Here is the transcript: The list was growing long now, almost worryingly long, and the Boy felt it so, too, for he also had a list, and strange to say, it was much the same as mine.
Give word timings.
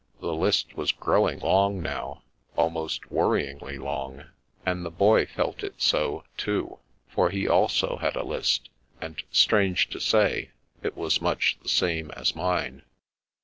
The 0.19 0.33
list 0.33 0.75
was 0.75 0.91
growing 0.91 1.37
long 1.41 1.79
now, 1.79 2.23
almost 2.55 3.11
worryingly 3.11 3.77
long, 3.77 4.23
and 4.65 4.83
the 4.83 4.89
Boy 4.89 5.27
felt 5.27 5.61
it 5.63 5.79
so, 5.79 6.23
too, 6.37 6.79
for 7.07 7.29
he 7.29 7.47
also 7.47 7.97
had 7.97 8.15
a 8.15 8.23
list, 8.25 8.71
and 8.99 9.21
strange 9.29 9.91
to 9.91 9.99
say, 9.99 10.49
it 10.81 10.97
was 10.97 11.21
much 11.21 11.59
the 11.61 11.69
same 11.69 12.09
as 12.17 12.35
mine. 12.35 12.81